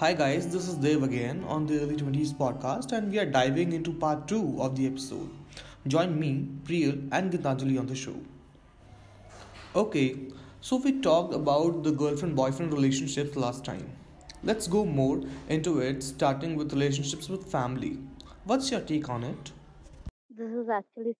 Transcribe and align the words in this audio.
Hi 0.00 0.12
guys, 0.12 0.46
this 0.52 0.68
is 0.68 0.74
Dev 0.74 1.02
again 1.04 1.42
on 1.44 1.66
the 1.66 1.80
Early 1.80 1.96
20s 1.96 2.34
podcast 2.34 2.92
and 2.92 3.10
we 3.10 3.18
are 3.18 3.24
diving 3.24 3.72
into 3.72 3.94
part 3.94 4.28
2 4.28 4.60
of 4.60 4.76
the 4.76 4.86
episode. 4.86 5.30
Join 5.86 6.20
me, 6.20 6.46
Priyal 6.64 7.08
and 7.12 7.32
Geetanjali 7.32 7.78
on 7.78 7.86
the 7.86 7.94
show. 7.94 8.14
Okay, 9.74 10.18
so 10.60 10.76
we 10.76 11.00
talked 11.00 11.32
about 11.32 11.82
the 11.82 11.92
girlfriend-boyfriend 11.92 12.74
relationships 12.74 13.36
last 13.36 13.64
time. 13.64 13.90
Let's 14.44 14.66
go 14.66 14.84
more 14.84 15.22
into 15.48 15.78
it 15.80 16.02
starting 16.02 16.56
with 16.56 16.74
relationships 16.74 17.30
with 17.30 17.50
family. 17.50 17.98
What's 18.44 18.70
your 18.70 18.82
take 18.82 19.08
on 19.08 19.24
it? 19.24 19.52
This 20.28 20.50
is 20.50 20.68
actually 20.68 21.16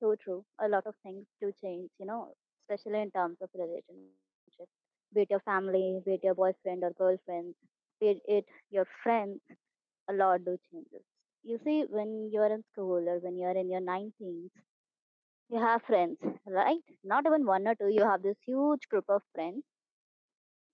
so 0.00 0.16
true. 0.16 0.44
A 0.58 0.66
lot 0.66 0.88
of 0.88 0.96
things 1.04 1.24
do 1.40 1.52
change, 1.62 1.90
you 2.00 2.06
know, 2.06 2.34
especially 2.62 3.00
in 3.00 3.12
terms 3.12 3.36
of 3.40 3.48
relationships, 3.54 4.74
Be 5.14 5.20
it 5.20 5.30
your 5.30 5.40
family, 5.40 6.02
be 6.04 6.14
it 6.14 6.24
your 6.24 6.34
boyfriend 6.34 6.82
or 6.82 6.90
girlfriend, 6.90 7.54
be 8.00 8.20
it 8.26 8.46
your 8.70 8.86
friends, 9.02 9.40
a 10.10 10.12
lot 10.14 10.44
do 10.44 10.58
changes. 10.72 11.04
You 11.44 11.58
see, 11.64 11.84
when 11.88 12.30
you're 12.32 12.52
in 12.52 12.64
school 12.72 13.08
or 13.08 13.18
when 13.20 13.36
you're 13.36 13.56
in 13.64 13.70
your 13.70 13.80
19s, 13.80 14.52
you 15.50 15.60
have 15.60 15.82
friends, 15.82 16.18
right? 16.46 16.82
Not 17.04 17.26
even 17.26 17.46
one 17.46 17.68
or 17.68 17.74
two, 17.76 17.88
you 17.90 18.04
have 18.04 18.22
this 18.22 18.38
huge 18.46 18.88
group 18.90 19.06
of 19.08 19.22
friends. 19.34 19.64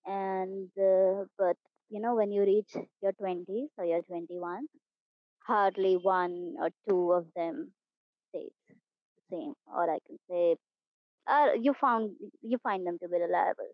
And, 0.06 0.70
uh, 0.78 1.24
but, 1.38 1.56
you 1.90 2.00
know, 2.00 2.14
when 2.14 2.30
you 2.32 2.42
reach 2.42 2.72
your 3.02 3.12
20s 3.12 3.70
or 3.78 3.84
your 3.84 4.02
21, 4.02 4.66
hardly 5.46 5.96
one 5.96 6.54
or 6.58 6.70
two 6.88 7.12
of 7.12 7.26
them 7.34 7.72
stays 8.30 8.52
the 8.70 9.22
same, 9.30 9.54
or 9.66 9.90
I 9.90 9.98
can 10.06 10.18
say, 10.30 10.56
uh, 11.28 11.50
you 11.60 11.74
found 11.74 12.16
you 12.42 12.58
find 12.58 12.86
them 12.86 12.98
to 13.00 13.08
be 13.08 13.18
reliable. 13.18 13.72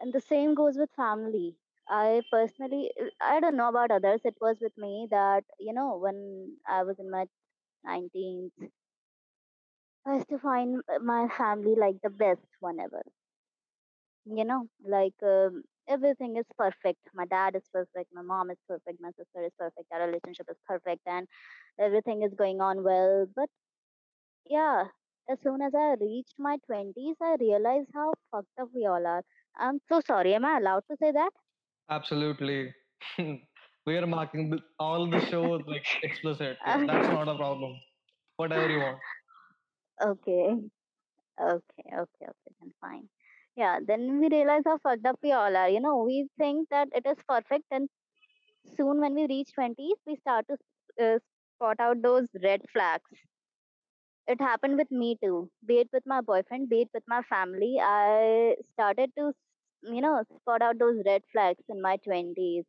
And 0.00 0.12
the 0.12 0.20
same 0.20 0.52
goes 0.52 0.76
with 0.76 0.90
family. 0.92 1.56
I 1.88 2.22
personally, 2.30 2.90
I 3.20 3.40
don't 3.40 3.56
know 3.56 3.68
about 3.68 3.90
others. 3.90 4.20
It 4.24 4.36
was 4.40 4.56
with 4.60 4.76
me 4.78 5.08
that 5.10 5.44
you 5.60 5.72
know 5.72 5.96
when 5.98 6.56
I 6.68 6.82
was 6.84 6.98
in 6.98 7.10
my 7.10 7.26
19s, 7.84 8.52
I 10.06 10.14
used 10.14 10.28
to 10.28 10.38
find 10.38 10.80
my 11.00 11.26
family 11.26 11.74
like 11.74 12.00
the 12.02 12.10
best 12.10 12.46
one 12.60 12.78
ever. 12.78 13.02
You 14.24 14.44
know, 14.44 14.68
like 14.84 15.14
um, 15.22 15.64
everything 15.88 16.36
is 16.36 16.46
perfect. 16.56 17.00
My 17.14 17.24
dad 17.26 17.56
is 17.56 17.62
perfect. 17.72 18.10
My 18.12 18.22
mom 18.22 18.50
is 18.50 18.58
perfect. 18.68 19.00
My 19.00 19.10
sister 19.10 19.44
is 19.44 19.52
perfect. 19.58 19.86
Our 19.92 20.06
relationship 20.06 20.46
is 20.50 20.56
perfect, 20.66 21.02
and 21.06 21.26
everything 21.80 22.22
is 22.22 22.32
going 22.34 22.60
on 22.60 22.84
well. 22.84 23.26
But 23.34 23.48
Yeah, 24.46 24.88
as 25.28 25.40
soon 25.40 25.60
as 25.62 25.74
I 25.74 25.94
reached 25.94 26.38
my 26.38 26.56
20s, 26.66 27.16
I 27.20 27.34
realized 27.40 27.90
how 27.92 28.12
fucked 28.30 28.56
up 28.60 28.68
we 28.72 28.86
all 28.86 29.04
are. 29.04 29.24
I'm 29.56 29.80
so 29.88 30.00
sorry. 30.00 30.34
Am 30.34 30.44
I 30.44 30.58
allowed 30.58 30.84
to 30.90 30.96
say 30.96 31.10
that? 31.10 31.32
Absolutely. 31.92 32.74
we 33.86 33.96
are 33.96 34.06
marking 34.06 34.50
the, 34.50 34.58
all 34.78 35.10
the 35.10 35.20
shows 35.20 35.62
like 35.66 35.84
explicit. 36.02 36.58
Yeah, 36.66 36.78
that's 36.86 37.08
not 37.08 37.28
a 37.28 37.36
problem. 37.36 37.74
Whatever 38.36 38.70
you 38.70 38.80
want. 38.80 38.98
okay, 40.02 40.54
okay, 41.40 41.84
okay, 42.02 42.26
okay, 42.32 42.52
then 42.60 42.72
fine. 42.80 43.08
Yeah, 43.56 43.80
then 43.86 44.20
we 44.20 44.28
realize 44.28 44.62
how 44.66 44.78
fucked 44.78 45.06
up 45.06 45.18
we 45.22 45.32
all 45.32 45.56
are. 45.56 45.68
You 45.68 45.80
know, 45.80 46.04
we 46.04 46.28
think 46.38 46.68
that 46.70 46.88
it 46.94 47.06
is 47.06 47.18
perfect, 47.28 47.66
and 47.70 47.88
soon 48.76 49.00
when 49.00 49.14
we 49.14 49.26
reach 49.26 49.52
20s, 49.54 49.98
we 50.06 50.16
start 50.16 50.46
to 50.48 50.58
uh, 51.04 51.18
spot 51.56 51.80
out 51.80 52.02
those 52.02 52.28
red 52.42 52.62
flags. 52.72 53.10
It 54.26 54.40
happened 54.40 54.76
with 54.78 54.90
me 54.90 55.16
too, 55.22 55.50
be 55.64 55.78
it 55.78 55.90
with 55.92 56.04
my 56.06 56.20
boyfriend, 56.20 56.68
be 56.68 56.82
it 56.82 56.90
with 56.94 57.04
my 57.06 57.22
family. 57.22 57.78
I 57.80 58.56
started 58.72 59.12
to, 59.16 59.32
you 59.82 60.00
know, 60.00 60.22
spot 60.40 60.62
out 60.62 60.78
those 60.78 61.02
red 61.06 61.22
flags 61.32 61.62
in 61.68 61.80
my 61.82 61.96
20s 61.98 62.64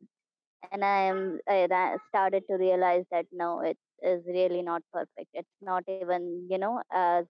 and 0.72 0.84
I 0.84 1.02
am 1.02 1.40
I 1.48 1.96
started 2.08 2.44
to 2.48 2.56
realize 2.56 3.04
that 3.10 3.26
no, 3.32 3.60
it 3.60 3.78
is 4.02 4.22
really 4.26 4.62
not 4.62 4.82
perfect. 4.92 5.28
It's 5.34 5.56
not 5.62 5.84
even 5.88 6.46
you 6.50 6.58
know 6.58 6.74
as 6.92 7.26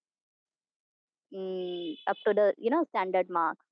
mm, 1.34 1.94
up 2.06 2.16
to 2.26 2.32
the 2.34 2.54
you 2.58 2.70
know 2.70 2.84
standard 2.90 3.28
marks. 3.28 3.64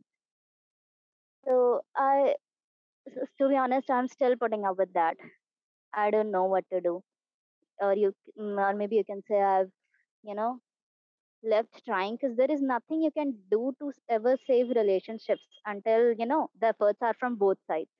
So 1.45 1.83
I, 1.97 2.34
to 3.39 3.49
be 3.49 3.56
honest, 3.56 3.91
I'm 3.91 4.09
still 4.09 4.37
putting 4.37 4.65
up 4.65 4.79
with 4.79 4.93
that. 4.94 5.17
I 5.94 6.11
don't 6.11 6.31
know 6.31 6.44
what 6.44 6.65
to 6.73 6.81
do, 6.81 7.03
or 7.81 7.94
you, 7.94 8.15
mm, 8.39 8.59
or 8.59 8.75
maybe 8.77 8.97
you 8.97 9.05
can 9.05 9.23
say 9.29 9.41
I've 9.43 9.71
you 10.23 10.34
know 10.34 10.61
left 11.45 11.85
trying 11.85 12.17
because 12.17 12.37
there 12.37 12.51
is 12.51 12.63
nothing 12.63 13.03
you 13.03 13.11
can 13.11 13.35
do 13.51 13.75
to 13.81 13.93
ever 14.09 14.37
save 14.47 14.69
relationships 14.71 15.43
until 15.67 16.13
you 16.13 16.27
know 16.27 16.49
the 16.61 16.69
efforts 16.69 16.99
are 17.03 17.15
from 17.19 17.37
both 17.37 17.59
sides 17.69 17.91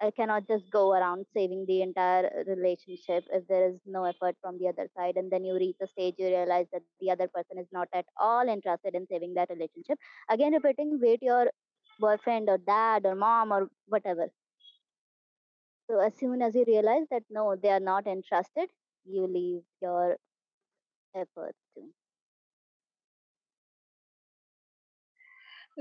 I 0.00 0.10
cannot 0.10 0.46
just 0.46 0.70
go 0.70 0.92
around 0.92 1.24
saving 1.34 1.64
the 1.66 1.80
entire 1.80 2.26
uh, 2.26 2.44
relationship 2.54 3.24
if 3.32 3.46
there 3.48 3.70
is 3.70 3.76
no 3.86 4.04
effort 4.04 4.36
from 4.42 4.58
the 4.58 4.68
other 4.68 4.88
side. 4.96 5.16
And 5.16 5.30
then 5.30 5.44
you 5.44 5.54
reach 5.54 5.76
a 5.80 5.86
stage 5.86 6.14
you 6.18 6.26
realize 6.26 6.66
that 6.72 6.82
the 7.00 7.10
other 7.10 7.28
person 7.28 7.58
is 7.58 7.66
not 7.72 7.88
at 7.94 8.04
all 8.20 8.46
interested 8.46 8.94
in 8.94 9.06
saving 9.10 9.34
that 9.34 9.48
relationship. 9.48 9.98
Again, 10.28 10.52
repeating, 10.52 10.98
wait 11.00 11.22
your 11.22 11.50
boyfriend 11.98 12.48
or 12.50 12.58
dad 12.58 13.06
or 13.06 13.14
mom 13.14 13.52
or 13.52 13.68
whatever. 13.88 14.28
So 15.88 16.00
as 16.00 16.12
soon 16.18 16.42
as 16.42 16.54
you 16.54 16.64
realize 16.66 17.06
that 17.10 17.22
no, 17.30 17.56
they 17.56 17.70
are 17.70 17.80
not 17.80 18.06
interested, 18.06 18.68
you 19.04 19.26
leave 19.26 19.62
your 19.80 20.16
efforts 21.14 21.58
too. 21.74 21.88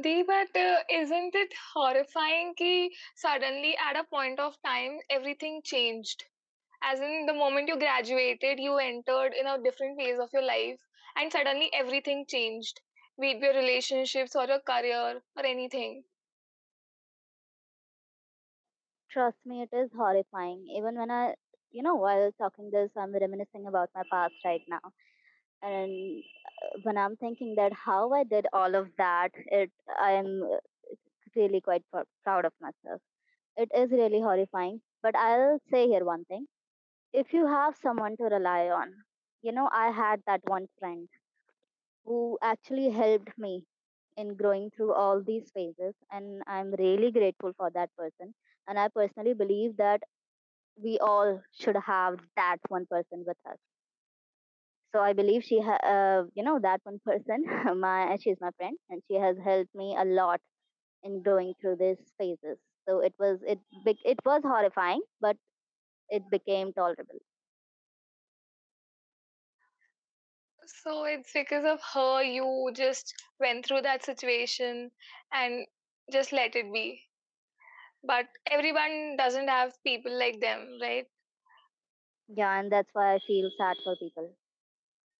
Dee, 0.01 0.23
but 0.23 0.55
uh, 0.55 0.83
isn't 0.89 1.35
it 1.35 1.53
horrifying 1.73 2.55
कि 2.55 2.91
suddenly 3.13 3.75
at 3.75 3.97
a 3.97 4.05
point 4.05 4.39
of 4.39 4.55
time 4.61 5.01
everything 5.09 5.61
changed? 5.63 6.23
As 6.81 7.01
in 7.01 7.25
the 7.25 7.33
moment 7.33 7.67
you 7.67 7.77
graduated, 7.77 8.59
you 8.59 8.77
entered 8.77 9.33
in 9.33 9.47
a 9.47 9.57
different 9.57 9.97
phase 9.99 10.19
of 10.19 10.31
your 10.33 10.43
life 10.43 10.81
and 11.15 11.31
suddenly 11.31 11.73
everything 11.73 12.25
changed. 12.25 12.81
Be 13.19 13.31
it 13.31 13.39
your 13.41 13.53
relationships 13.53 14.35
or 14.35 14.45
your 14.45 14.59
career 14.61 15.23
or 15.35 15.45
anything. 15.45 16.05
Trust 19.09 19.37
me, 19.45 19.63
it 19.63 19.73
is 19.73 19.91
horrifying. 19.93 20.67
Even 20.67 20.95
when 20.95 21.09
I, 21.09 21.35
you 21.71 21.81
know, 21.81 21.95
while 21.95 22.31
talking 22.33 22.69
this, 22.69 22.91
I'm 22.95 23.13
reminiscing 23.13 23.65
about 23.65 23.89
my 23.95 24.03
past 24.11 24.35
right 24.45 24.61
now 24.67 24.93
and 25.65 26.23
uh, 26.63 26.79
when 26.83 26.97
i'm 26.97 27.15
thinking 27.17 27.55
that 27.57 27.73
how 27.73 28.13
i 28.13 28.23
did 28.23 28.47
all 28.53 28.75
of 28.75 28.89
that 28.97 29.31
it 29.61 29.71
i'm 30.01 30.43
uh, 30.43 30.57
really 31.35 31.61
quite 31.61 31.83
pr- 31.93 32.09
proud 32.23 32.45
of 32.45 32.53
myself. 32.61 33.01
It 33.57 33.69
is 33.75 33.91
really 33.91 34.21
horrifying 34.21 34.81
but 35.03 35.15
i'll 35.17 35.59
say 35.71 35.87
here 35.87 36.05
one 36.05 36.25
thing. 36.25 36.45
If 37.13 37.33
you 37.33 37.47
have 37.47 37.75
someone 37.81 38.17
to 38.17 38.25
rely 38.25 38.69
on 38.69 38.93
you 39.43 39.51
know 39.53 39.69
i 39.73 39.91
had 39.91 40.21
that 40.27 40.41
one 40.47 40.67
friend 40.79 41.07
who 42.05 42.37
actually 42.41 42.89
helped 42.89 43.37
me 43.37 43.63
in 44.17 44.35
growing 44.35 44.69
through 44.71 44.93
all 44.93 45.21
these 45.21 45.51
phases 45.53 45.93
and 46.11 46.41
i'm 46.47 46.71
really 46.79 47.11
grateful 47.11 47.53
for 47.57 47.69
that 47.71 47.89
person 47.97 48.33
and 48.67 48.79
i 48.79 48.87
personally 48.89 49.33
believe 49.33 49.75
that 49.77 50.01
we 50.81 50.99
all 50.99 51.41
should 51.53 51.77
have 51.77 52.19
that 52.37 52.57
one 52.69 52.85
person 52.87 53.23
with 53.27 53.37
us 53.49 53.59
so 54.95 55.01
i 55.01 55.13
believe 55.13 55.43
she 55.43 55.59
ha- 55.67 55.83
uh, 55.93 56.23
you 56.35 56.43
know 56.47 56.59
that 56.65 56.81
one 56.89 56.99
person 57.09 57.45
my 57.85 58.17
she's 58.23 58.41
my 58.45 58.51
friend 58.57 58.77
and 58.89 59.03
she 59.07 59.15
has 59.25 59.37
helped 59.49 59.75
me 59.83 59.95
a 59.99 60.05
lot 60.05 60.41
in 61.03 61.21
going 61.29 61.53
through 61.61 61.75
these 61.83 62.03
phases 62.19 62.57
so 62.89 62.99
it 63.09 63.13
was 63.19 63.39
it 63.55 63.59
bec- 63.85 64.05
it 64.13 64.19
was 64.25 64.41
horrifying 64.43 65.01
but 65.21 65.37
it 66.09 66.23
became 66.31 66.73
tolerable 66.73 67.21
So 70.67 71.05
it's 71.05 71.33
because 71.33 71.65
of 71.65 71.81
her 71.93 72.23
you 72.23 72.71
just 72.73 73.13
went 73.39 73.65
through 73.65 73.81
that 73.81 74.03
situation 74.03 74.91
and 75.31 75.67
just 76.11 76.31
let 76.33 76.55
it 76.55 76.71
be. 76.73 77.03
But 78.03 78.27
everyone 78.45 79.17
doesn't 79.17 79.49
have 79.49 79.83
people 79.83 80.11
like 80.17 80.39
them, 80.39 80.79
right? 80.81 81.07
yeah 82.27 82.59
and 82.59 82.71
that's 82.71 82.89
why 82.93 83.15
i 83.15 83.19
feel 83.27 83.49
sad 83.57 83.75
for 83.83 83.95
people 83.97 84.29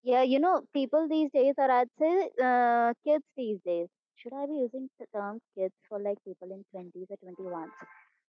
yeah 0.06 0.24
you 0.24 0.40
know 0.40 0.56
people 0.74 1.08
these 1.10 1.32
days 1.34 1.56
or 1.58 1.70
i'd 1.78 1.92
say 2.02 2.14
uh, 2.50 2.94
kids 3.08 3.26
these 3.42 3.60
days 3.70 3.88
should 4.22 4.34
i 4.42 4.46
be 4.52 4.58
using 4.66 4.88
the 5.00 5.08
term 5.18 5.40
kids 5.58 5.76
for 5.90 6.00
like 6.08 6.20
people 6.30 6.50
in 6.58 6.64
20s 6.74 7.08
or 7.10 7.18
21s 7.26 7.74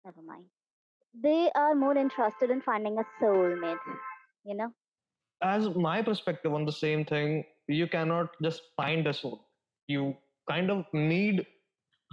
never 0.06 0.22
mind 0.32 0.46
they 1.28 1.50
are 1.54 1.74
more 1.74 1.96
interested 2.06 2.50
in 2.50 2.62
finding 2.70 2.98
a 2.98 3.06
soulmate 3.20 3.88
you 4.44 4.56
know 4.62 4.72
As 5.42 5.68
my 5.74 6.02
perspective 6.02 6.52
on 6.54 6.64
the 6.64 6.72
same 6.72 7.04
thing, 7.04 7.44
you 7.68 7.86
cannot 7.88 8.30
just 8.42 8.62
find 8.76 9.06
a 9.06 9.12
soul. 9.14 9.48
You 9.88 10.16
kind 10.48 10.70
of 10.70 10.86
need, 10.92 11.46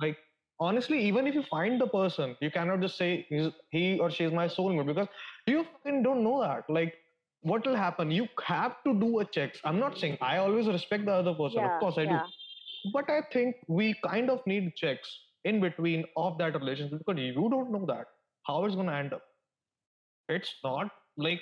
like, 0.02 0.18
honestly, 0.60 1.00
even 1.06 1.28
if 1.28 1.36
you 1.36 1.44
find 1.44 1.80
the 1.82 1.88
person, 1.88 2.36
you 2.42 2.52
cannot 2.52 2.82
just 2.82 2.98
say 2.98 3.28
he 3.72 4.00
or 4.00 4.10
she 4.12 4.26
is 4.26 4.34
my 4.34 4.48
soulmate 4.48 4.88
because 4.88 5.08
you 5.48 5.66
don't 5.86 6.24
know 6.24 6.42
that. 6.42 6.70
Like, 6.70 6.96
what 7.44 7.66
will 7.66 7.76
happen? 7.76 8.12
You 8.12 8.28
have 8.46 8.84
to 8.86 8.94
do 9.00 9.20
a 9.20 9.26
checks. 9.26 9.60
I'm 9.66 9.80
not 9.80 9.98
saying 10.00 10.18
I 10.22 10.38
always 10.38 10.68
respect 10.68 11.06
the 11.06 11.14
other 11.14 11.34
person. 11.36 11.64
Of 11.66 11.80
course 11.80 11.98
I 11.98 12.06
do. 12.06 12.20
But 12.94 13.10
I 13.10 13.22
think 13.32 13.58
we 13.68 13.96
kind 14.04 14.30
of 14.30 14.46
need 14.48 14.76
checks 14.76 15.10
in 15.46 15.62
between 15.62 16.06
of 16.18 16.38
that 16.40 16.56
relationship 16.56 17.00
because 17.00 17.22
you 17.22 17.50
don't 17.50 17.72
know 17.72 17.86
that. 17.88 18.08
how 18.48 18.66
it's 18.66 18.76
going 18.76 18.88
to 18.88 18.94
end 18.96 19.14
up. 19.14 19.24
It's 20.30 20.54
not 20.64 20.92
like 21.18 21.42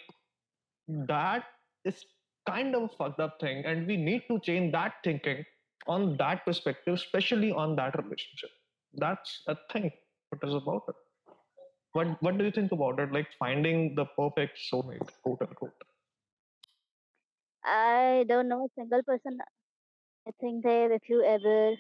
that 0.88 1.46
is 1.86 2.06
kind 2.48 2.76
of 2.76 2.84
a 2.84 2.90
fucked 2.90 3.20
up 3.20 3.40
thing, 3.40 3.66
and 3.66 3.88
we 3.88 3.98
need 3.98 4.24
to 4.30 4.40
change 4.40 4.72
that 4.74 4.96
thinking 5.04 5.46
on 5.88 6.18
that 6.18 6.46
perspective, 6.46 6.96
especially 6.96 7.52
on 7.52 7.76
that 7.78 7.96
relationship. 7.98 8.50
That's 8.94 9.42
a 9.48 9.56
thing. 9.72 9.92
What 10.30 10.48
is 10.50 10.56
about 10.56 10.84
it? 10.90 10.96
What 11.94 12.22
What 12.22 12.38
do 12.38 12.44
you 12.46 12.52
think 12.52 12.72
about 12.74 13.00
it? 13.00 13.14
Like 13.14 13.28
finding 13.40 13.96
the 13.96 14.06
perfect 14.18 14.60
soulmate, 14.72 15.10
quote 15.24 15.42
unquote. 15.42 15.74
I 17.64 18.26
don't 18.28 18.48
know 18.48 18.66
a 18.66 18.70
single 18.80 19.04
person. 19.04 19.40
I 20.28 20.32
think 20.42 20.64
that 20.64 20.92
if 20.92 21.10
you 21.10 21.24
ever 21.24 21.76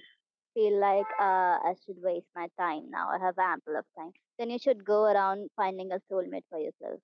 feel 0.55 0.79
like 0.79 1.07
uh, 1.19 1.59
I 1.69 1.75
should 1.85 2.01
waste 2.01 2.27
my 2.35 2.49
time 2.59 2.89
now, 2.91 3.09
I 3.09 3.19
have 3.19 3.37
ample 3.39 3.77
of 3.77 3.85
time, 3.97 4.13
then 4.39 4.49
you 4.51 4.59
should 4.59 4.85
go 4.85 5.03
around 5.05 5.49
finding 5.57 5.91
a 5.91 6.01
soulmate 6.11 6.45
for 6.49 6.59
yourself. 6.59 7.01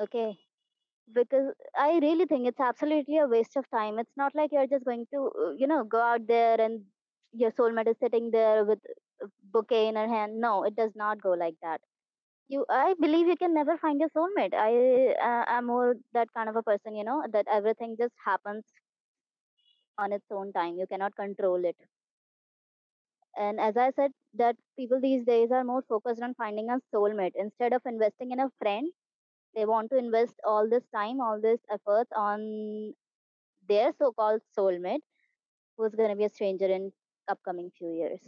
Okay, 0.00 0.36
because 1.14 1.54
I 1.76 1.98
really 2.02 2.26
think 2.26 2.48
it's 2.48 2.60
absolutely 2.60 3.18
a 3.18 3.26
waste 3.28 3.56
of 3.56 3.68
time. 3.70 3.98
It's 3.98 4.16
not 4.16 4.34
like 4.34 4.52
you're 4.52 4.66
just 4.66 4.84
going 4.84 5.06
to, 5.14 5.30
uh, 5.40 5.50
you 5.58 5.66
know, 5.66 5.84
go 5.84 6.00
out 6.00 6.26
there 6.26 6.60
and 6.60 6.82
your 7.32 7.52
soulmate 7.52 7.88
is 7.88 7.96
sitting 8.00 8.30
there 8.30 8.64
with 8.64 8.80
a 9.22 9.26
bouquet 9.52 9.88
in 9.88 9.96
her 9.96 10.08
hand. 10.08 10.40
No, 10.40 10.64
it 10.64 10.76
does 10.76 10.92
not 10.96 11.22
go 11.22 11.30
like 11.32 11.56
that. 11.62 11.80
You, 12.48 12.64
I 12.70 12.94
believe 13.00 13.26
you 13.26 13.36
can 13.36 13.52
never 13.52 13.76
find 13.78 13.98
your 13.98 14.08
soulmate. 14.10 14.54
I 14.54 15.14
uh, 15.20 15.44
am 15.48 15.66
more 15.66 15.96
that 16.12 16.32
kind 16.32 16.48
of 16.48 16.54
a 16.56 16.62
person, 16.62 16.94
you 16.94 17.02
know, 17.04 17.24
that 17.32 17.46
everything 17.50 17.96
just 17.98 18.14
happens 18.24 18.64
on 19.98 20.12
its 20.12 20.26
own 20.30 20.52
time. 20.52 20.76
You 20.76 20.86
cannot 20.86 21.16
control 21.16 21.64
it. 21.64 21.76
And 23.36 23.60
as 23.60 23.76
I 23.76 23.90
said, 23.90 24.12
that 24.34 24.56
people 24.78 24.98
these 25.00 25.24
days 25.24 25.50
are 25.52 25.64
more 25.64 25.82
focused 25.82 26.22
on 26.22 26.34
finding 26.34 26.70
a 26.70 26.80
soulmate 26.94 27.32
instead 27.34 27.72
of 27.74 27.82
investing 27.84 28.30
in 28.32 28.40
a 28.40 28.50
friend. 28.58 28.90
They 29.54 29.66
want 29.66 29.90
to 29.90 29.98
invest 29.98 30.34
all 30.44 30.68
this 30.68 30.84
time, 30.94 31.20
all 31.20 31.40
this 31.40 31.60
efforts 31.70 32.12
on 32.16 32.94
their 33.68 33.92
so-called 33.98 34.42
soulmate, 34.56 35.02
who's 35.76 35.94
going 35.94 36.10
to 36.10 36.16
be 36.16 36.24
a 36.24 36.30
stranger 36.30 36.66
in 36.66 36.92
upcoming 37.28 37.70
few 37.78 37.92
years. 37.92 38.20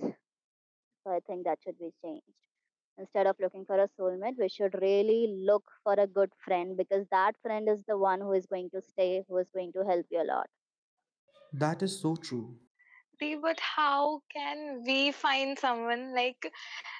So 1.04 1.10
I 1.12 1.20
think 1.20 1.44
that 1.44 1.62
should 1.62 1.78
be 1.78 1.92
changed. 2.02 2.53
Instead 2.98 3.26
of 3.26 3.38
looking 3.40 3.64
for 3.64 3.78
a 3.78 3.88
soulmate, 3.88 4.36
we 4.38 4.48
should 4.48 4.74
really 4.82 5.28
look 5.44 5.70
for 5.84 5.94
a 5.94 6.06
good 6.06 6.32
friend 6.44 6.76
because 6.76 7.06
that 7.10 7.36
friend 7.42 7.68
is 7.68 7.84
the 7.84 7.98
one 7.98 8.20
who 8.20 8.32
is 8.32 8.46
going 8.46 8.70
to 8.70 8.82
stay, 8.82 9.24
who 9.28 9.38
is 9.38 9.50
going 9.50 9.72
to 9.72 9.84
help 9.84 10.06
you 10.10 10.22
a 10.22 10.24
lot. 10.24 10.48
That 11.54 11.82
is 11.82 11.98
so 11.98 12.16
true. 12.16 12.58
See, 13.18 13.34
but 13.34 13.58
how 13.58 14.22
can 14.30 14.84
we 14.84 15.10
find 15.10 15.58
someone 15.58 16.14
like 16.14 16.52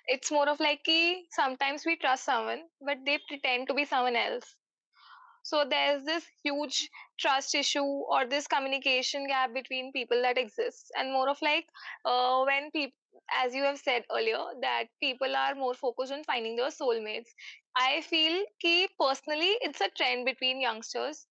it's 0.06 0.30
more 0.30 0.48
of 0.48 0.60
like 0.60 0.84
ki, 0.84 1.28
sometimes 1.30 1.86
we 1.86 1.96
trust 1.96 2.24
someone 2.24 2.68
but 2.80 2.98
they 3.06 3.18
pretend 3.28 3.68
to 3.68 3.74
be 3.74 3.84
someone 3.84 4.16
else 4.16 4.56
so 5.43 5.65
there's 5.69 6.03
this 6.05 6.25
huge 6.43 6.89
trust 7.19 7.55
issue 7.55 7.83
or 8.15 8.25
this 8.25 8.47
communication 8.47 9.27
gap 9.27 9.53
between 9.53 9.91
people 9.91 10.21
that 10.21 10.37
exists 10.37 10.91
and 10.97 11.11
more 11.11 11.29
of 11.29 11.37
like 11.41 11.65
uh, 12.05 12.43
when 12.43 12.69
people 12.71 12.95
as 13.43 13.53
you 13.53 13.63
have 13.63 13.77
said 13.77 14.03
earlier 14.15 14.43
that 14.61 14.85
people 14.99 15.35
are 15.35 15.55
more 15.55 15.73
focused 15.73 16.11
on 16.11 16.23
finding 16.23 16.55
their 16.55 16.69
soulmates 16.69 17.33
i 17.75 18.01
feel 18.01 18.43
ki 18.61 18.87
personally 18.99 19.51
it's 19.61 19.81
a 19.81 19.89
trend 19.97 20.25
between 20.25 20.61
youngsters 20.61 21.27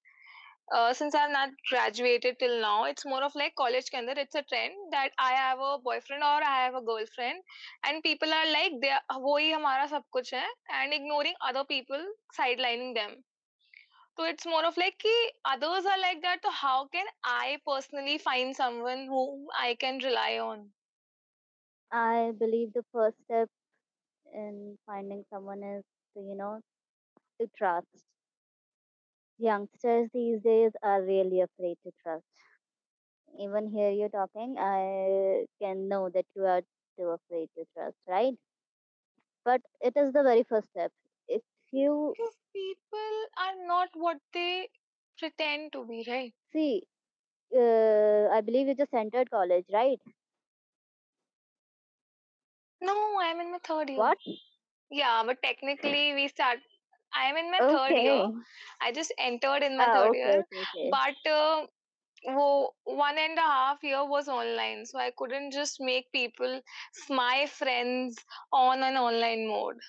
uh, 0.75 0.93
since 0.93 1.14
I've 1.14 1.31
not 1.31 1.50
graduated 1.70 2.38
till 2.38 2.61
now, 2.61 2.85
it's 2.85 3.06
more 3.06 3.23
of 3.23 3.35
like 3.35 3.55
college 3.56 3.87
ke 3.90 3.94
andar, 4.00 4.19
it's 4.19 4.35
a 4.35 4.43
trend 4.43 4.75
that 4.93 5.12
I 5.19 5.32
have 5.32 5.58
a 5.58 5.79
boyfriend 5.79 6.23
or 6.23 6.43
I 6.49 6.64
have 6.64 6.75
a 6.75 6.82
girlfriend, 6.82 7.43
and 7.85 8.02
people 8.02 8.35
are 8.40 8.46
like 8.52 8.76
they 8.82 8.90
are 8.90 9.20
वो 9.26 9.37
ही 9.38 9.50
हमारा 9.52 9.88
सब 9.94 10.05
कुछ 10.17 10.35
है 10.35 10.44
and 10.81 10.93
ignoring 10.93 11.35
other 11.50 11.64
people, 11.64 12.05
sidelining 12.38 12.94
them. 12.94 13.25
So 14.15 14.24
it's 14.25 14.45
more 14.45 14.65
of 14.65 14.77
like 14.77 14.98
कि 14.98 15.13
others 15.45 15.86
are 15.86 15.98
like 16.00 16.21
that. 16.21 16.42
So 16.44 16.50
how 16.50 16.88
can 16.88 17.06
I 17.24 17.62
personally 17.65 18.18
find 18.18 18.56
someone 18.56 19.06
whom 19.07 19.48
I 19.57 19.75
can 19.75 20.00
rely 20.00 20.39
on? 20.39 20.74
I 21.92 22.31
believe 22.38 22.74
the 22.74 22.83
first 22.92 23.19
step 23.24 23.50
in 24.33 24.77
finding 24.86 25.25
someone 25.30 25.63
is 25.63 25.83
to, 26.13 26.21
you 26.21 26.36
know, 26.36 26.62
to 27.39 27.48
trust. 27.57 28.06
Youngsters 29.38 30.10
these 30.12 30.42
days 30.42 30.71
are 30.81 31.01
really 31.04 31.39
afraid 31.42 31.77
to 31.83 31.92
trust. 32.01 32.25
Even 33.38 33.68
here 33.68 33.92
you're 33.92 34.07
talking, 34.10 34.57
I 34.57 35.45
can 35.60 35.89
know 35.89 36.10
that 36.10 36.25
you 36.36 36.45
are 36.45 36.62
too 36.98 37.10
afraid 37.10 37.50
to 37.56 37.65
trust, 37.74 37.98
right? 38.07 38.38
But 39.45 39.62
it 39.80 39.95
is 39.95 40.12
the 40.12 40.21
very 40.21 40.44
first 40.44 40.68
step. 40.68 40.92
You 41.74 42.16
Because 42.16 42.38
people 42.54 43.28
are 43.38 43.56
not 43.68 43.90
what 43.96 44.20
they 44.31 44.72
pretend 45.20 45.74
to 45.74 45.86
be, 45.86 46.04
right? 46.08 46.34
see, 46.52 46.84
uh, 47.56 48.28
I 48.31 48.42
believe 48.42 48.68
you 48.68 48.75
just 48.75 48.94
entered 48.94 49.30
college, 49.31 49.66
right? 49.74 50.00
No, 52.81 53.20
I'm 53.20 53.40
in 53.42 53.52
my 53.52 53.60
third 53.60 53.90
year. 53.90 54.06
What? 54.06 54.20
Yeah, 54.90 55.24
but 55.25 55.42
technically 55.44 56.14
we 56.14 56.28
start. 56.28 56.60
I 57.14 57.25
am 57.30 57.38
in 57.38 57.52
my 57.52 57.62
third 57.68 57.98
year. 57.98 58.24
Okay. 58.24 58.44
I 58.81 58.92
just 58.92 59.14
entered 59.18 59.64
in 59.64 59.78
my 59.78 59.88
Ah, 59.88 59.90
third 59.90 60.14
okay, 60.14 60.16
year, 60.16 60.46
okay, 60.46 60.62
okay. 60.64 60.98
but 60.98 61.16
uh, 61.28 61.68
wo, 62.25 62.75
one 62.86 63.18
and 63.18 63.38
a 63.38 63.42
half 63.42 63.84
year 63.84 64.06
was 64.06 64.28
online, 64.30 64.86
so 64.86 65.00
I 65.00 65.12
couldn't 65.12 65.52
just 65.52 65.80
make 65.81 66.12
people 66.12 66.62
my 67.10 67.48
friends 67.48 68.25
on 68.52 68.84
an 68.84 68.98
online 68.98 69.48
mode. 69.48 69.80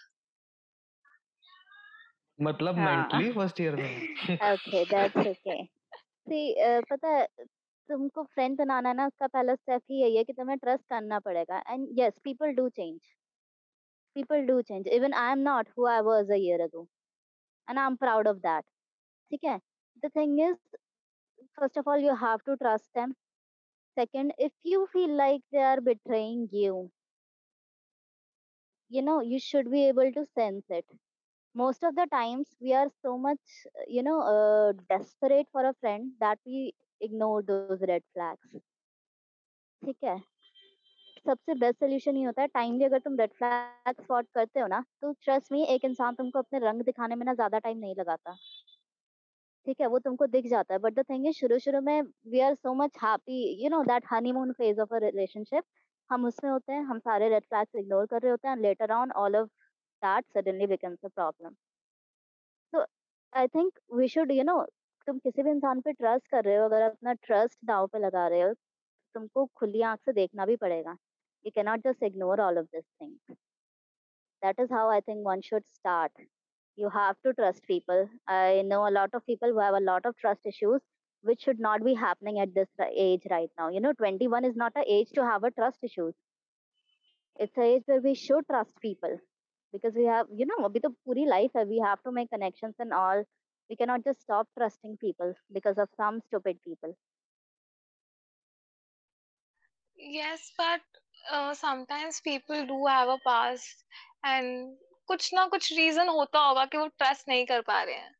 मतलब 2.43 2.79
हाँ। 2.79 2.87
mentally 2.87 3.33
first 3.33 3.61
year 3.61 3.75
में 3.77 4.89
that's 4.91 5.17
okay. 5.17 5.59
See, 6.29 6.55
uh, 6.67 6.83
पता 6.91 7.09
है 7.09 7.27
तुमको 7.89 8.23
friend 8.25 8.57
बनाना 8.59 8.93
ना 8.93 9.07
उसका 9.07 9.27
पहला 9.27 9.55
step 9.55 9.83
ही 9.91 10.01
यही 10.03 10.17
है 10.17 10.25
कि 10.25 10.33
तुम्हें 10.33 10.59
ट्रस्ट 10.59 10.85
करना 10.91 11.19
पड़ेगा। 11.27 11.63
And 11.71 11.89
yes 11.99 12.19
people 12.25 12.53
do 12.55 12.69
change. 12.69 13.01
People 14.15 14.47
do 14.47 14.61
change. 14.63 14.89
Even 14.89 15.15
I 15.15 15.33
am 15.33 15.39
not 15.49 15.69
who 15.79 15.87
I 15.87 16.01
was 16.11 16.31
a 16.31 16.37
year 16.37 16.61
ago. 16.61 16.87
And 17.69 17.79
I 17.79 17.87
am 17.87 17.97
proud 17.97 18.29
of 18.29 18.37
that. 18.47 18.65
ठीक 19.31 19.45
है? 19.45 19.59
The 20.05 20.11
thing 20.17 20.41
is 20.41 20.57
first 21.59 21.79
of 21.79 21.91
all 21.91 22.05
you 22.05 22.15
have 22.25 22.39
to 22.47 22.55
trust 22.65 22.91
them. 22.99 23.15
second 23.97 24.33
if 24.45 24.53
you 24.69 24.79
feel 24.93 25.11
like 25.19 25.43
they 25.53 25.61
are 25.65 25.81
betraying 25.89 26.39
you 26.61 26.79
you 28.91 29.03
know 29.09 29.15
you 29.33 29.39
should 29.45 29.69
be 29.75 29.83
able 29.91 30.11
to 30.17 30.25
sense 30.39 30.73
it 30.79 30.97
most 31.55 31.85
of 31.85 31.95
the 31.97 32.07
times 32.07 32.47
we 32.61 32.73
are 32.75 32.89
so 33.03 33.17
much 33.19 33.57
you 33.89 34.03
know 34.03 34.21
uh, 34.21 34.73
desperate 34.89 35.47
for 35.53 35.65
a 35.67 35.73
friend 35.75 36.13
that 36.21 36.39
we 36.47 36.73
ignore 37.01 37.43
those 37.43 37.81
red 37.91 38.03
flags. 38.13 38.63
ठीक 39.83 40.05
है? 40.05 40.17
सबसे 41.27 41.55
best 41.55 41.79
solution 41.81 42.17
ये 42.17 42.25
होता 42.25 42.43
है 42.43 42.49
timely 42.49 42.85
अगर 42.85 42.99
तुम 43.01 43.17
red 43.19 43.33
flag 43.39 44.01
spot 44.03 44.27
करते 44.35 44.61
हो 44.61 44.67
ना 44.67 44.81
तो 45.03 45.13
ट्रस्ट 45.23 45.53
मी 45.53 45.63
एक 45.75 45.85
इंसान 45.85 46.15
तुमको 46.15 46.39
अपने 46.39 46.59
रंग 46.67 46.83
दिखाने 46.85 47.15
में 47.17 47.25
ना 47.27 47.35
ज़्यादा 47.35 47.59
टाइम 47.59 47.79
नहीं 47.79 47.95
लगाता। 47.99 48.35
ठीक 49.67 49.81
है? 49.81 49.87
वो 49.87 49.99
तुमको 49.99 50.27
दिख 50.27 50.47
जाता 50.51 50.75
है। 50.75 50.81
बट 50.81 50.95
द 50.95 51.05
थिंग 51.11 51.27
इज़ 51.27 51.37
शुरू 51.39 51.59
शुरू 51.59 51.81
में 51.81 52.03
we 52.33 52.41
are 52.41 52.55
so 52.55 52.75
much 52.75 52.99
happy 53.03 53.41
you 53.65 53.71
know 53.71 53.83
that 53.85 54.05
honeymoon 54.13 54.53
phase 54.53 54.81
of 54.81 54.95
a 54.95 54.99
relationship 55.05 55.65
हम 56.11 56.27
उसमें 56.27 56.51
होते 56.51 56.73
हैं 56.73 56.83
हम 56.85 56.99
सारे 56.99 57.29
रेड 57.29 57.45
फ्लैग्स 57.45 57.77
इग्नोर 57.77 58.07
कर 58.07 58.23
रहे 58.23 58.31
होते 58.31 58.49
हैं 58.49 58.57
later 58.57 58.93
on 58.93 59.11
all 59.25 59.37
of 59.37 59.49
that 60.06 60.26
suddenly 60.38 60.68
becomes 60.68 61.06
a 61.06 61.10
problem 61.16 61.56
तो 62.74 62.86
I 63.34 63.48
think 63.56 63.80
we 64.00 64.08
should 64.16 64.32
you 64.32 64.44
know 64.44 64.64
तुम 65.08 65.20
किसी 65.20 65.44
भी 65.44 65.52
इंसान 65.52 65.82
पे 65.82 65.94
ट्रस्ट 65.94 66.28
कर 66.32 66.44
रहे 66.46 66.58
हो 66.58 66.66
अगर 66.66 66.82
अपना 66.90 67.14
ट्रस्ट 67.28 67.58
दाव 67.74 67.88
पे 67.94 68.00
लगा 68.00 68.28
रहे 68.28 68.42
हो 68.42 68.54
तुमको 69.16 69.46
खुली 69.62 69.82
आंख 69.92 70.00
से 70.06 70.14
देखना 70.24 70.46
भी 70.54 70.56
पड़ेगा 70.66 70.98
you 71.48 71.52
cannot 71.56 71.84
just 71.86 72.02
ignore 72.08 72.36
all 72.46 72.58
of 72.62 72.66
these 72.76 72.86
things 73.02 73.38
that 74.42 74.60
is 74.64 74.70
how 74.70 74.90
i 74.90 75.00
think 75.02 75.26
one 75.26 75.42
should 75.42 75.66
start 75.78 76.12
you 76.78 76.90
have 76.96 77.18
to 77.28 77.34
trust 77.40 77.64
people 77.72 78.02
i 78.28 78.62
know 78.72 78.82
a 78.88 78.94
lot 78.98 79.14
of 79.20 79.26
people 79.32 79.54
who 79.56 79.60
have 79.66 79.78
a 79.80 79.86
lot 79.92 80.06
of 80.06 80.18
trust 80.18 80.46
issues 80.54 80.82
which 81.24 81.42
should 81.48 81.60
not 81.68 81.84
be 81.90 81.94
happening 81.94 82.40
at 82.40 82.54
this 82.54 82.70
ri- 82.80 82.92
age 83.08 83.28
right 83.36 83.52
now 83.58 83.70
you 83.70 83.82
know 83.88 83.94
21 83.94 84.46
is 84.52 84.56
not 84.66 84.82
a 84.84 84.86
age 84.98 85.12
to 85.20 85.26
have 85.32 85.44
a 85.44 85.52
trust 85.52 85.90
issues 85.92 86.14
it's 87.36 87.58
a 87.58 87.62
age 87.64 87.84
where 87.86 88.02
we 88.02 88.14
should 88.14 88.46
trust 88.48 88.76
people 88.82 89.18
because 89.74 89.96
we 89.96 90.06
have 90.06 90.28
you 90.42 90.46
know 90.52 90.60
abhi 90.68 90.82
to 90.86 90.92
puri 91.06 91.26
life 91.34 91.58
hai 91.60 91.66
we 91.74 91.80
have 91.88 92.02
to 92.08 92.14
make 92.20 92.32
connections 92.36 92.76
and 92.86 92.94
all 93.02 93.24
we 93.70 93.76
cannot 93.84 94.04
just 94.10 94.22
stop 94.28 94.50
trusting 94.60 94.98
people 95.06 95.34
because 95.60 95.78
of 95.86 95.90
some 96.04 96.22
stupid 96.30 96.62
people 96.70 96.96
Yes, 99.98 100.52
but 100.58 100.82
uh, 101.32 101.54
sometimes 101.54 102.22
people 102.22 102.66
do 102.66 102.86
have 102.88 103.08
a 103.10 103.18
past 103.26 103.86
and 104.24 104.78
कुछ 105.08 105.34
ना 105.34 105.46
कुछ 105.54 105.72
reason 105.78 106.10
होता 106.10 106.40
होगा 106.48 106.66
कि 106.74 106.78
वो 106.78 106.88
trust 107.02 107.28
नहीं 107.30 107.46
कर 107.52 107.62
पा 107.70 107.82
रहे 107.84 107.96
हैं. 107.96 108.12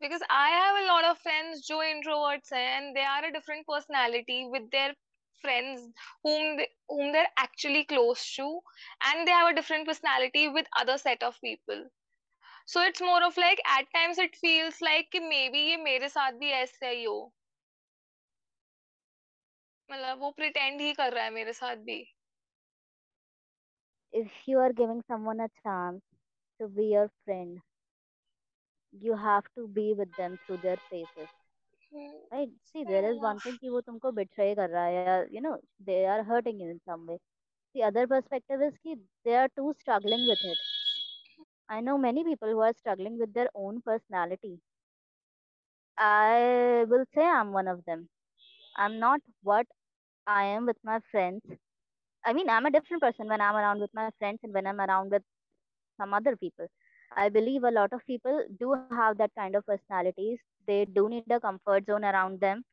Because 0.00 0.22
I 0.30 0.48
have 0.50 0.76
a 0.82 0.86
lot 0.86 1.04
of 1.10 1.18
friends 1.26 1.66
जो 1.68 1.78
introverts 1.90 2.52
हैं 2.52 2.66
and 2.78 2.96
they 2.96 3.04
are 3.14 3.24
a 3.28 3.32
different 3.38 3.66
personality 3.72 4.40
with 4.56 4.70
their 4.70 4.94
friends 5.40 5.82
whom 6.22 6.56
they, 6.56 6.68
whom 6.88 7.12
they're 7.12 7.32
actually 7.38 7.84
close 7.84 8.34
to 8.34 8.60
and 9.04 9.26
they 9.26 9.32
have 9.32 9.50
a 9.50 9.54
different 9.54 9.86
personality 9.86 10.48
with 10.48 10.66
other 10.78 10.98
set 10.98 11.22
of 11.22 11.40
people 11.40 11.88
so 12.66 12.82
it's 12.82 13.00
more 13.00 13.22
of 13.24 13.36
like 13.36 13.60
at 13.78 13.86
times 13.94 14.18
it 14.18 14.36
feels 14.36 14.80
like 14.80 15.10
कि 15.12 15.20
maybe 15.28 15.58
ये 15.68 15.76
मेरे 15.84 16.08
साथ 16.08 16.32
भी 16.40 16.50
ऐसा 16.62 16.88
ही 16.88 17.04
हो 17.04 17.18
मतलब 19.90 20.18
वो 20.20 20.30
pretend 20.38 20.80
ही 20.80 20.92
कर 21.00 21.12
रहा 21.14 21.24
है 21.24 21.30
मेरे 21.30 21.52
साथ 21.62 21.76
भी 21.90 22.02
If 24.12 24.30
you 24.46 24.58
are 24.58 24.72
giving 24.72 25.02
someone 25.08 25.40
a 25.40 25.48
chance 25.62 26.02
to 26.58 26.68
be 26.68 26.86
your 26.86 27.10
friend, 27.24 27.60
you 28.92 29.14
have 29.16 29.44
to 29.54 29.66
be 29.68 29.92
with 29.94 30.14
them 30.16 30.38
through 30.46 30.58
their 30.58 30.78
phases. 30.90 31.28
Hmm, 31.92 32.20
Right? 32.32 32.50
See, 32.72 32.84
fair 32.84 33.02
there 33.02 33.10
is 33.10 33.20
one 33.20 33.40
enough. 33.40 33.46
thing 33.46 33.58
कि 33.58 33.68
वो 33.70 33.80
तुमको 33.88 34.12
betray 34.18 34.54
कर 34.56 34.70
रहा 34.70 34.84
है 34.86 34.94
या 34.94 35.12
you 35.26 35.34
know 35.36 35.46
they 35.78 35.96
are 36.04 36.14
hurting 36.22 36.52
you 36.54 36.62
in 36.66 36.74
some 36.80 37.00
way. 37.06 37.18
The 37.74 37.82
other 37.90 38.06
perspective 38.14 38.62
is 38.70 38.78
कि 38.86 38.96
they 39.24 39.36
are 39.44 39.48
too 39.48 39.72
struggling 39.82 40.26
with 40.32 40.44
it. 40.54 40.58
I 41.68 41.80
know 41.80 41.96
many 41.96 42.24
people 42.24 42.48
who 42.48 42.60
are 42.60 42.72
struggling 42.74 43.18
with 43.18 43.32
their 43.32 43.48
own 43.54 43.80
personality. 43.80 44.60
I 45.98 46.86
will 46.88 47.04
say 47.14 47.24
I'm 47.24 47.52
one 47.52 47.68
of 47.68 47.84
them. 47.84 48.08
I'm 48.76 48.98
not 48.98 49.20
what 49.42 49.66
I 50.26 50.44
am 50.44 50.66
with 50.66 50.78
my 50.84 51.00
friends. 51.10 51.42
I 52.24 52.32
mean, 52.32 52.48
I'm 52.50 52.66
a 52.66 52.70
different 52.70 53.02
person 53.02 53.28
when 53.28 53.40
I'm 53.40 53.56
around 53.56 53.80
with 53.80 53.94
my 53.94 54.10
friends 54.18 54.40
and 54.42 54.52
when 54.52 54.66
I'm 54.66 54.80
around 54.80 55.10
with 55.10 55.22
some 55.98 56.14
other 56.14 56.36
people. 56.36 56.68
I 57.16 57.28
believe 57.28 57.64
a 57.64 57.70
lot 57.70 57.92
of 57.92 58.06
people 58.06 58.44
do 58.58 58.74
have 58.74 59.04
that 59.04 59.20
kind 59.22 59.54
of 59.56 59.66
personalities. 59.66 60.38
They 60.66 60.84
do 60.86 61.08
need 61.08 61.24
a 61.24 61.40
comfort 61.40 61.86
zone 61.86 62.04
around 62.04 62.40
them. 62.40 62.64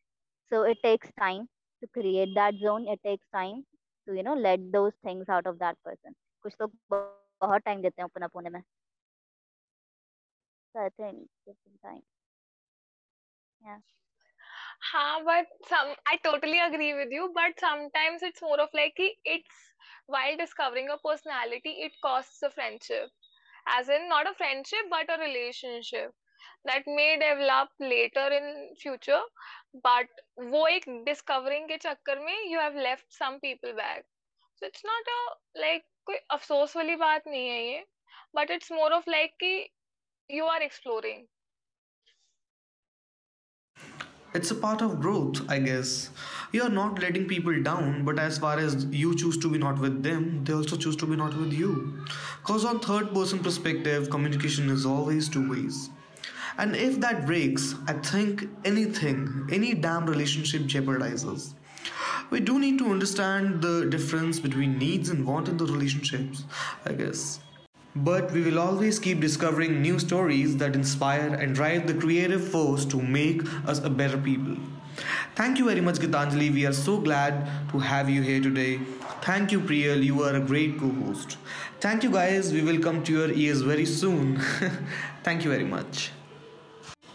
So 0.50 0.63
it 0.63 0.77
takes 0.83 1.12
time 1.13 1.47
to 1.81 1.88
create 1.88 2.33
that 2.35 2.55
zone. 2.62 2.88
It 2.88 3.01
takes 3.03 3.25
time 3.33 3.65
to, 4.07 4.13
you 4.15 4.24
know, 4.24 4.35
let 4.35 4.71
those 4.71 4.93
things 5.03 5.29
out 5.29 5.47
of 5.47 5.59
that 5.59 5.77
person. 5.83 6.15
कुछ 6.43 6.55
लोग 6.62 6.71
बहुत 6.91 7.21
time 7.21 7.38
देते 7.38 7.51
हैं 7.51 7.62
open 7.62 7.81
up 7.81 7.91
होने 7.91 8.03
में. 8.12 8.25
So 10.74 10.79
I 10.79 10.89
think 10.89 11.29
taking 11.45 11.77
time. 11.81 12.03
Yeah. 13.63 13.79
हाँ 14.91 15.24
but 15.25 15.47
some 15.69 15.93
I 16.12 16.15
totally 16.24 16.59
agree 16.59 16.93
with 16.93 17.12
you 17.12 17.31
but 17.35 17.59
sometimes 17.59 18.24
it's 18.24 18.41
more 18.41 18.59
of 18.62 18.69
like 18.79 18.93
कि 19.00 19.09
it's 19.25 19.57
while 20.07 20.35
discovering 20.38 20.89
a 20.89 20.97
personality 20.97 21.74
it 21.88 21.93
costs 22.01 22.41
a 22.43 22.50
friendship 22.50 23.09
as 23.75 23.89
in 23.89 24.07
not 24.09 24.27
a 24.29 24.33
friendship 24.41 24.89
but 24.89 25.09
a 25.15 25.19
relationship 25.21 26.13
that 26.65 26.88
may 26.88 27.17
develop 27.17 27.69
later 27.79 28.27
in 28.38 28.75
future 28.83 29.21
but 29.83 30.24
वो 30.53 30.65
एक 30.67 30.85
discovering 31.07 31.67
के 31.67 31.77
चक्कर 31.88 32.19
में 32.25 32.35
you 32.51 32.59
have 32.59 32.75
left 32.88 33.05
some 33.17 33.39
people 33.39 33.74
back 33.74 34.05
so 34.55 34.65
it's 34.67 34.85
not 34.91 35.13
a 35.17 35.21
like 35.65 35.85
कोई 36.07 36.17
अफसोस 36.31 36.75
वाली 36.75 36.95
बात 36.95 37.27
नहीं 37.27 37.47
है 37.50 37.62
ये 37.67 37.83
but 38.38 38.51
it's 38.55 38.71
more 38.71 38.91
of 38.97 39.07
like 39.15 39.39
कि 39.43 39.53
you 40.29 40.51
are 40.55 40.62
exploring 40.62 41.25
It's 44.38 44.51
a 44.51 44.55
part 44.55 44.81
of 44.81 45.00
growth, 45.00 45.38
I 45.50 45.59
guess. 45.59 46.09
You're 46.51 46.74
not 46.77 47.00
letting 47.01 47.25
people 47.27 47.62
down, 47.63 48.03
but 48.03 48.19
as 48.19 48.38
far 48.38 48.59
as 48.59 48.83
you 49.01 49.15
choose 49.15 49.38
to 49.38 49.51
be 49.51 49.57
not 49.57 49.79
with 49.79 50.03
them, 50.03 50.43
they 50.43 50.51
also 50.53 50.75
choose 50.75 50.97
to 50.97 51.05
be 51.12 51.15
not 51.15 51.38
with 51.38 51.53
you. 51.53 51.69
Because 52.41 52.65
on 52.65 52.81
third 52.81 53.13
person 53.13 53.39
perspective, 53.39 54.09
communication 54.09 54.69
is 54.69 54.85
always 54.85 55.29
two 55.29 55.50
ways. 55.50 55.89
And 56.60 56.76
if 56.76 57.00
that 57.00 57.24
breaks, 57.24 57.74
I 57.88 57.94
think 57.94 58.46
anything, 58.66 59.48
any 59.50 59.72
damn 59.72 60.04
relationship 60.04 60.62
jeopardizes. 60.64 61.54
We 62.28 62.40
do 62.40 62.58
need 62.58 62.76
to 62.80 62.90
understand 62.90 63.62
the 63.62 63.86
difference 63.86 64.38
between 64.38 64.76
needs 64.78 65.08
and 65.08 65.26
want 65.26 65.48
in 65.48 65.56
the 65.56 65.64
relationships, 65.64 66.44
I 66.84 66.92
guess. 66.92 67.40
But 67.96 68.30
we 68.32 68.42
will 68.42 68.58
always 68.58 68.98
keep 68.98 69.20
discovering 69.20 69.80
new 69.80 69.98
stories 69.98 70.58
that 70.58 70.74
inspire 70.74 71.32
and 71.32 71.54
drive 71.54 71.86
the 71.86 71.94
creative 71.94 72.46
force 72.46 72.84
to 72.84 73.00
make 73.00 73.42
us 73.66 73.78
a 73.78 73.88
better 73.88 74.18
people. 74.18 74.56
Thank 75.36 75.58
you 75.58 75.64
very 75.64 75.80
much, 75.80 75.96
Geetanjali. 75.98 76.52
We 76.52 76.66
are 76.66 76.74
so 76.74 76.98
glad 76.98 77.48
to 77.70 77.78
have 77.78 78.10
you 78.10 78.20
here 78.20 78.42
today. 78.42 78.80
Thank 79.22 79.50
you, 79.50 79.60
Priyal. 79.62 80.04
You 80.04 80.22
are 80.24 80.34
a 80.34 80.40
great 80.40 80.78
co 80.78 80.90
host. 80.90 81.38
Thank 81.80 82.02
you, 82.04 82.10
guys. 82.10 82.52
We 82.52 82.60
will 82.60 82.80
come 82.80 83.02
to 83.04 83.12
your 83.12 83.30
ears 83.32 83.62
very 83.62 83.86
soon. 83.86 84.38
Thank 85.24 85.44
you 85.44 85.50
very 85.50 85.64
much. 85.64 86.10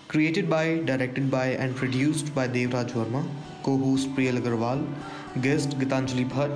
Created 0.07 0.47
by, 0.47 0.77
directed 0.85 1.31
by, 1.31 1.47
and 1.47 1.75
produced 1.75 2.33
by 2.35 2.47
Devraj 2.47 2.91
Verma. 2.91 3.25
Co 3.63 3.75
host 3.77 4.13
Priyal 4.15 4.39
Aggarwal. 4.39 4.85
Guest 5.41 5.79
Geetanjali 5.79 6.29
Bhatt. 6.29 6.51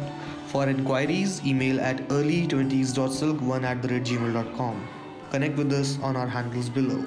For 0.47 0.69
inquiries, 0.69 1.41
email 1.43 1.79
at 1.81 2.07
early20s.silk1 2.09 3.63
at 3.63 3.81
the. 3.81 4.75
Connect 5.31 5.57
with 5.57 5.73
us 5.73 5.97
on 6.03 6.15
our 6.15 6.27
handles 6.27 6.69
below. 6.69 7.03